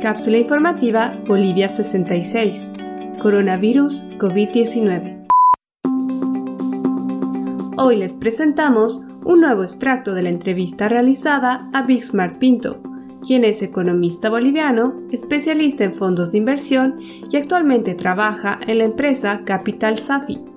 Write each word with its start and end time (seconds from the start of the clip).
Cápsula 0.00 0.38
informativa 0.38 1.20
Bolivia 1.26 1.68
66. 1.68 2.72
Coronavirus 3.20 4.02
COVID-19. 4.16 5.26
Hoy 7.76 7.96
les 7.96 8.14
presentamos 8.14 9.02
un 9.26 9.42
nuevo 9.42 9.62
extracto 9.62 10.14
de 10.14 10.22
la 10.22 10.30
entrevista 10.30 10.88
realizada 10.88 11.68
a 11.74 11.82
Bixmar 11.82 12.38
Pinto, 12.38 12.80
quien 13.26 13.44
es 13.44 13.60
economista 13.60 14.30
boliviano, 14.30 15.02
especialista 15.12 15.84
en 15.84 15.92
fondos 15.92 16.32
de 16.32 16.38
inversión 16.38 16.98
y 17.00 17.36
actualmente 17.36 17.94
trabaja 17.94 18.58
en 18.66 18.78
la 18.78 18.84
empresa 18.84 19.42
Capital 19.44 19.98
Safi. 19.98 20.49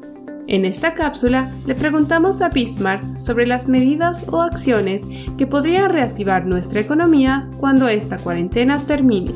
En 0.53 0.65
esta 0.65 0.93
cápsula 0.93 1.51
le 1.65 1.73
preguntamos 1.73 2.39
a 2.41 2.49
Bismarck 2.49 3.17
sobre 3.17 3.47
las 3.47 3.67
medidas 3.67 4.23
o 4.31 4.39
acciones 4.39 5.01
que 5.35 5.47
podrían 5.47 5.91
reactivar 5.91 6.45
nuestra 6.45 6.79
economía 6.79 7.49
cuando 7.59 7.87
esta 7.87 8.19
cuarentena 8.19 8.77
termine. 8.77 9.31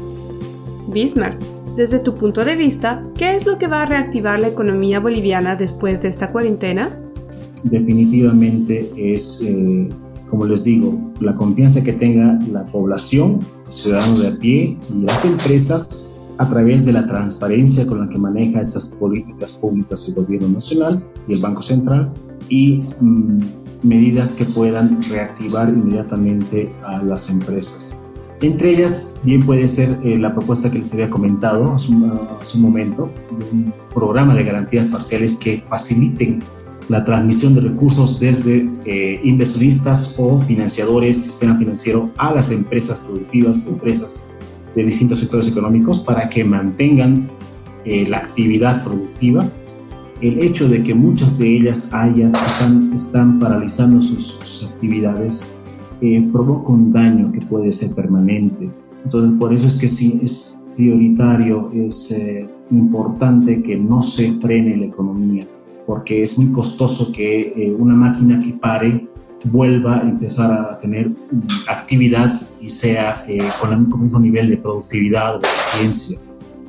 Bismarck, 0.90 1.42
desde 1.76 1.98
tu 1.98 2.14
punto 2.14 2.46
de 2.46 2.56
vista, 2.56 3.04
¿qué 3.16 3.36
es 3.36 3.48
lo 3.48 3.58
que 3.58 3.66
va 3.66 3.82
a 3.82 3.86
reactivar 3.88 4.40
la 4.40 4.50
economía 4.50 5.00
boliviana 5.00 5.56
después 5.56 6.04
de 6.04 6.10
esta 6.10 6.32
cuarentena? 6.32 6.96
Definitivamente 7.64 8.88
es, 8.96 9.42
eh, 9.42 9.90
como 10.30 10.46
les 10.46 10.66
digo, 10.66 11.00
la 11.20 11.34
confianza 11.36 11.84
que 11.84 11.94
tenga 11.94 12.38
la 12.52 12.64
población, 12.66 13.40
ciudadanos 13.70 14.22
de 14.22 14.28
a 14.28 14.36
pie 14.36 14.78
y 14.94 15.02
las 15.02 15.26
empresas 15.26 16.07
a 16.38 16.50
través 16.50 16.86
de 16.86 16.94
la 16.94 17.06
transparencia 17.06 17.86
con 17.88 18.02
la 18.02 18.10
que 18.10 18.18
maneja 18.18 18.62
estas 18.62 18.86
políticas 18.86 19.54
públicas 19.54 20.08
el 20.08 20.16
gobierno 20.16 20.50
nacional 20.50 21.04
y 21.28 21.34
el 21.34 21.42
Banco 21.42 21.62
Central 21.62 22.12
y 22.50 22.84
mm, 23.00 23.40
medidas 23.84 24.32
que 24.32 24.46
puedan 24.46 25.02
reactivar 25.04 25.70
inmediatamente 25.70 26.72
a 26.84 27.02
las 27.02 27.30
empresas. 27.30 28.04
Entre 28.42 28.72
ellas, 28.72 29.14
bien 29.24 29.44
puede 29.44 29.68
ser 29.68 29.98
eh, 30.04 30.18
la 30.18 30.34
propuesta 30.34 30.70
que 30.70 30.78
les 30.78 30.94
había 30.94 31.10
comentado 31.10 31.74
hace 31.74 31.92
un, 31.92 32.62
momento, 32.62 33.10
un 33.52 33.74
programa 33.94 34.36
de 34.36 34.44
garantías 34.44 34.88
parciales 34.88 35.36
que 35.38 35.64
faciliten 35.68 36.40
la 36.88 37.04
transmisión 37.04 37.56
de 37.56 37.62
recursos 37.62 38.20
desde 38.20 38.70
eh, 38.86 39.20
inversionistas 39.24 40.16
o 40.18 40.40
financiadores, 40.42 41.22
sistema 41.22 41.58
financiero, 41.58 42.12
a 42.18 42.32
las 42.34 42.52
empresas 42.52 43.00
productivas, 43.00 43.66
empresas 43.66 44.30
de 44.78 44.84
distintos 44.84 45.20
sectores 45.20 45.48
económicos 45.48 46.00
para 46.00 46.30
que 46.30 46.44
mantengan 46.44 47.28
eh, 47.84 48.06
la 48.08 48.20
actividad 48.20 48.84
productiva. 48.84 49.50
El 50.22 50.40
hecho 50.40 50.70
de 50.70 50.84
que 50.84 50.94
muchas 50.94 51.40
de 51.40 51.58
ellas 51.58 51.92
hayan, 51.94 52.36
están, 52.36 52.94
están 52.94 53.40
paralizando 53.40 54.00
sus, 54.00 54.72
actividades 54.72 55.52
eh, 56.02 56.28
provoca 56.32 56.72
un 56.72 56.94
daño 56.94 57.32
que 57.32 57.42
puede 57.42 57.72
ser 57.72 57.96
permanente. 57.96 58.70
Entonces, 59.04 59.36
por 59.40 59.52
eso 59.52 59.68
es 59.68 59.78
que 59.78 59.90
sí 59.90 60.20
es 60.22 60.56
prioritario, 60.76 61.72
es 61.74 62.12
eh, 62.12 62.48
importante 62.70 63.64
que 63.64 63.78
no 63.78 64.04
se 64.04 64.32
frene 64.34 64.78
la 64.78 64.86
economía, 64.86 65.48
porque 65.88 66.22
es 66.22 66.38
muy 66.38 66.52
costoso 66.52 67.12
que 67.12 67.76
una 67.80 67.96
máquina 67.96 68.40
que 68.40 68.52
pare 68.54 69.08
vuelva 69.46 69.98
a 69.98 70.02
empezar 70.02 70.52
a 70.52 70.80
tener 70.80 71.12
actividad 71.68 72.40
y 72.62 72.70
sea 72.70 73.24
eh, 73.28 73.40
con 73.62 73.74
el 73.74 73.80
mismo 73.80 74.20
nivel 74.20 74.50
de 74.50 74.58
productividad 74.58 75.36
o 75.36 75.40
de 75.40 75.48
eficiencia. 75.48 76.20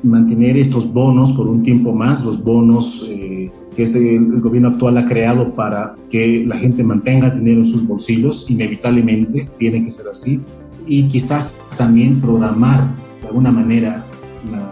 Mantener 0.03 0.57
estos 0.57 0.93
bonos 0.93 1.33
por 1.33 1.49
un 1.49 1.63
tiempo 1.63 1.93
más, 1.93 2.25
los 2.25 2.43
bonos 2.43 3.09
eh, 3.11 3.51
que 3.75 3.83
este, 3.83 4.17
el 4.17 4.41
gobierno 4.41 4.69
actual 4.69 4.97
ha 4.99 5.05
creado 5.05 5.55
para 5.55 5.95
que 6.09 6.45
la 6.47 6.57
gente 6.57 6.85
mantenga 6.85 7.31
dinero 7.31 7.61
en 7.61 7.67
sus 7.67 7.87
bolsillos, 7.87 8.49
inevitablemente 8.51 9.49
tiene 9.59 9.85
que 9.85 9.91
ser 9.91 10.07
así. 10.09 10.43
Y 10.87 11.09
quizás 11.09 11.55
también 11.77 12.21
programar 12.21 12.89
de 13.21 13.29
alguna 13.29 13.53
manera 13.53 14.05
la 14.51 14.71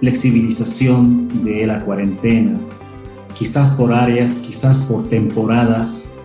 flexibilización 0.00 1.28
de 1.44 1.66
la 1.66 1.84
cuarentena, 1.84 2.58
quizás 3.34 3.70
por 3.76 3.92
áreas, 3.92 4.38
quizás 4.38 4.78
por 4.86 5.08
temporadas, 5.08 6.15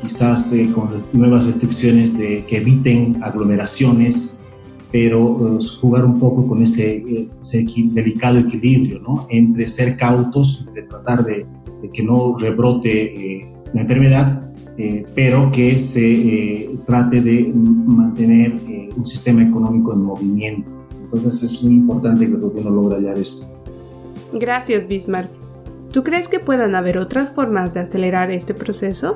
quizás 0.00 0.52
eh, 0.52 0.70
con 0.72 1.02
nuevas 1.12 1.46
restricciones 1.46 2.18
de, 2.18 2.44
que 2.44 2.58
eviten 2.58 3.22
aglomeraciones, 3.22 4.40
pero 4.90 5.58
eh, 5.58 5.64
jugar 5.80 6.04
un 6.04 6.18
poco 6.18 6.46
con 6.46 6.62
ese, 6.62 6.96
eh, 6.96 7.28
ese, 7.40 7.66
delicado 7.92 8.38
equilibrio 8.38 9.00
¿no? 9.00 9.26
entre 9.30 9.66
ser 9.66 9.96
cautos, 9.96 10.64
entre 10.66 10.82
tratar 10.82 11.24
de, 11.24 11.46
que 11.92 12.02
no 12.02 12.36
rebrote 12.36 13.48
la 13.72 13.80
enfermedad, 13.80 14.52
pero 15.14 15.50
que 15.50 15.78
se 15.78 16.70
trate 16.86 17.22
de 17.22 17.50
mantener 17.54 18.54
un 18.94 19.06
sistema 19.06 19.42
económico 19.42 19.94
en 19.94 20.02
movimiento. 20.02 20.72
Entonces 21.02 21.42
es 21.42 21.62
muy 21.64 21.74
importante 21.74 22.26
que 22.26 22.32
el 22.32 22.40
gobierno 22.40 22.70
logre 22.70 22.96
hallar 22.96 23.16
esto. 23.16 23.46
Gracias, 24.34 24.86
Bismarck. 24.86 25.30
¿Tú 25.90 26.04
crees 26.04 26.28
que 26.28 26.38
puedan 26.38 26.74
haber 26.74 26.98
otras 26.98 27.30
formas 27.30 27.72
de 27.72 27.80
acelerar 27.80 28.30
este 28.30 28.52
proceso? 28.52 29.14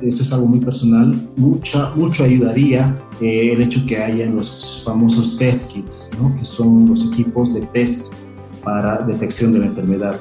Esto 0.00 0.22
es 0.22 0.32
algo 0.32 0.46
muy 0.46 0.60
personal, 0.60 1.14
mucha, 1.36 1.90
mucho 1.94 2.24
ayudaría 2.24 3.00
eh, 3.20 3.52
el 3.52 3.62
hecho 3.62 3.80
que 3.86 3.96
haya 3.96 4.26
los 4.26 4.82
famosos 4.84 5.36
test 5.38 5.74
kits, 5.74 6.10
¿no? 6.20 6.34
que 6.36 6.44
son 6.44 6.88
los 6.88 7.06
equipos 7.06 7.54
de 7.54 7.62
test 7.62 8.12
para 8.62 8.98
detección 8.98 9.52
de 9.52 9.60
la 9.60 9.66
enfermedad. 9.66 10.20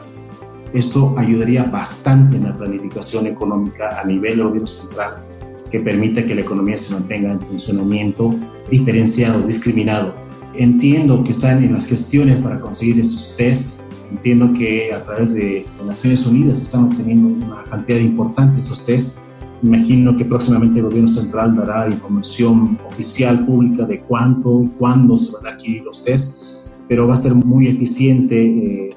Esto 0.74 1.14
ayudaría 1.18 1.64
bastante 1.64 2.38
en 2.38 2.44
la 2.46 2.58
planificación 2.58 3.28
económica 3.28 4.02
a 4.02 4.06
nivel 4.06 4.38
del 4.38 4.48
gobierno 4.48 4.68
central, 4.68 5.24
que 5.72 5.80
permita 5.80 6.26
que 6.26 6.36
la 6.36 6.42
economía 6.42 6.78
se 6.78 6.94
mantenga 6.94 7.32
en 7.32 7.42
funcionamiento 7.42 8.34
diferenciado, 8.70 9.46
discriminado. 9.46 10.16
Entiendo 10.54 11.24
que 11.24 11.32
están 11.32 11.64
en 11.64 11.74
las 11.74 11.88
gestiones 11.88 12.40
para 12.40 12.60
conseguir 12.60 13.00
estos 13.00 13.36
tests. 13.36 13.86
Entiendo 14.10 14.54
que 14.54 14.94
a 14.94 15.04
través 15.04 15.34
de 15.34 15.66
Naciones 15.86 16.26
Unidas 16.26 16.62
están 16.62 16.86
obteniendo 16.86 17.46
una 17.46 17.64
cantidad 17.64 18.00
importante 18.00 18.54
de 18.54 18.60
esos 18.60 18.86
tests 18.86 19.26
Imagino 19.64 20.16
que 20.16 20.26
próximamente 20.26 20.80
el 20.80 20.86
gobierno 20.86 21.08
central 21.08 21.56
dará 21.56 21.90
información 21.90 22.78
oficial 22.88 23.46
pública 23.46 23.86
de 23.86 24.02
cuánto 24.02 24.64
y 24.64 24.68
cuándo 24.78 25.18
se 25.18 25.32
van 25.34 25.48
a 25.48 25.50
adquirir 25.56 25.84
los 25.84 26.04
test, 26.04 26.76
pero 26.88 27.08
va 27.08 27.14
a 27.14 27.18
ser 27.18 27.34
muy 27.34 27.68
eficiente 27.68 28.36
eh, 28.36 28.90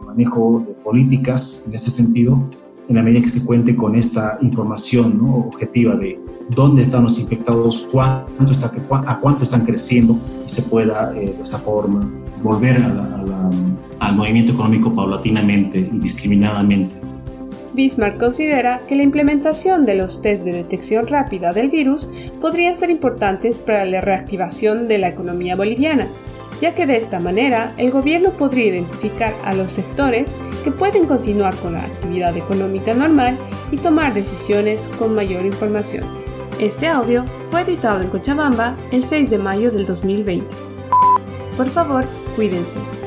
el 0.00 0.06
manejo 0.06 0.64
de 0.66 0.74
políticas 0.74 1.64
en 1.66 1.74
ese 1.74 1.90
sentido, 1.90 2.48
en 2.88 2.96
la 2.96 3.02
medida 3.02 3.20
que 3.20 3.28
se 3.28 3.44
cuente 3.44 3.76
con 3.76 3.94
esa 3.94 4.38
información 4.40 5.18
¿no? 5.18 5.36
objetiva 5.36 5.94
de 5.96 6.18
dónde 6.50 6.82
están 6.82 7.04
los 7.04 7.18
infectados, 7.18 7.88
cuánto 7.90 8.52
está, 8.52 8.70
a 9.06 9.18
cuánto 9.18 9.44
están 9.44 9.64
creciendo 9.64 10.18
y 10.46 10.48
se 10.48 10.62
pueda 10.62 11.12
eh, 11.16 11.34
de 11.36 11.42
esa 11.42 11.58
forma 11.58 12.08
volver 12.42 12.76
al 13.98 14.16
movimiento 14.16 14.52
económico 14.52 14.92
paulatinamente 14.92 15.78
y 15.78 15.98
discriminadamente. 15.98 17.05
Bismarck 17.76 18.18
considera 18.18 18.80
que 18.88 18.96
la 18.96 19.02
implementación 19.02 19.84
de 19.84 19.94
los 19.94 20.22
test 20.22 20.44
de 20.44 20.52
detección 20.52 21.06
rápida 21.06 21.52
del 21.52 21.68
virus 21.68 22.08
podrían 22.40 22.74
ser 22.74 22.88
importantes 22.88 23.58
para 23.58 23.84
la 23.84 24.00
reactivación 24.00 24.88
de 24.88 24.96
la 24.96 25.08
economía 25.08 25.56
boliviana, 25.56 26.08
ya 26.60 26.74
que 26.74 26.86
de 26.86 26.96
esta 26.96 27.20
manera 27.20 27.74
el 27.76 27.90
gobierno 27.90 28.30
podría 28.30 28.66
identificar 28.66 29.34
a 29.44 29.54
los 29.54 29.72
sectores 29.72 30.26
que 30.64 30.70
pueden 30.72 31.04
continuar 31.04 31.54
con 31.56 31.74
la 31.74 31.82
actividad 31.82 32.34
económica 32.34 32.94
normal 32.94 33.36
y 33.70 33.76
tomar 33.76 34.14
decisiones 34.14 34.88
con 34.98 35.14
mayor 35.14 35.44
información. 35.44 36.04
Este 36.58 36.86
audio 36.86 37.26
fue 37.50 37.60
editado 37.60 38.02
en 38.02 38.08
Cochabamba 38.08 38.74
el 38.90 39.04
6 39.04 39.28
de 39.28 39.38
mayo 39.38 39.70
del 39.70 39.84
2020. 39.84 40.46
Por 41.58 41.68
favor, 41.68 42.06
cuídense 42.34 42.78